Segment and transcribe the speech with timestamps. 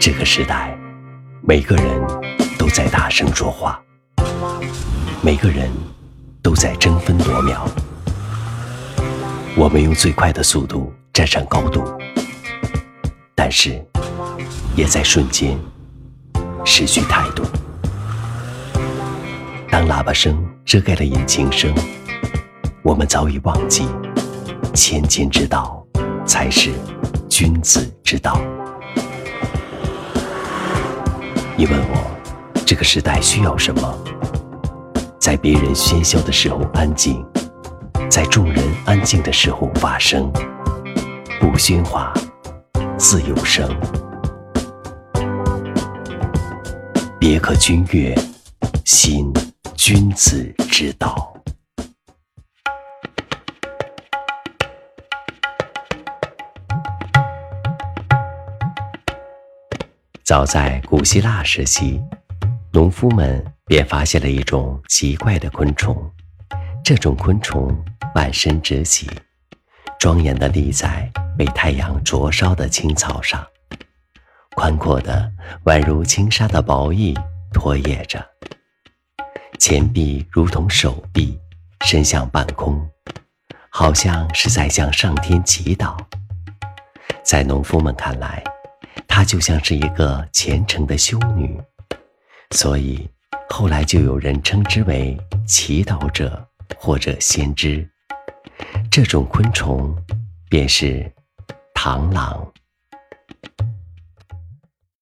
[0.00, 0.74] 这个时代，
[1.42, 1.84] 每个人
[2.58, 3.78] 都在大声说话，
[5.20, 5.70] 每个人
[6.40, 7.68] 都在争分夺秒。
[9.54, 11.84] 我们用最快的速度站上高度，
[13.34, 13.84] 但是
[14.74, 15.58] 也在瞬间
[16.64, 17.44] 失去态度。
[19.70, 21.74] 当喇叭声遮盖了引擎声，
[22.82, 23.86] 我们早已忘记，
[24.72, 25.86] 谦谦之道
[26.24, 26.70] 才是
[27.28, 28.40] 君子之道。
[31.60, 32.10] 你问我，
[32.64, 33.98] 这个时代需要什么？
[35.18, 37.22] 在别人喧嚣的时候安静，
[38.08, 40.32] 在众人安静的时候发声，
[41.38, 42.14] 不喧哗，
[42.96, 43.68] 自有声。
[47.18, 48.16] 别克君越，
[48.86, 49.30] 行
[49.74, 51.29] 君子之道。
[60.30, 62.00] 早在古希腊时期，
[62.70, 66.08] 农夫们便发现了一种奇怪的昆虫。
[66.84, 67.76] 这种昆虫
[68.14, 69.10] 满身直起，
[69.98, 73.44] 庄严地立在被太阳灼烧的青草上，
[74.54, 75.28] 宽阔的
[75.64, 77.12] 宛如轻纱的薄翼
[77.52, 78.24] 拖曳着，
[79.58, 81.36] 前臂如同手臂
[81.84, 82.88] 伸向半空，
[83.68, 85.96] 好像是在向上天祈祷。
[87.24, 88.40] 在农夫们看来，
[89.20, 91.60] 她就像是一个虔诚的修女，
[92.52, 93.06] 所以
[93.50, 95.14] 后来就有人称之为
[95.46, 96.42] 祈祷者
[96.78, 97.86] 或者先知。
[98.90, 99.94] 这种昆虫
[100.48, 101.12] 便是
[101.74, 102.50] 螳螂。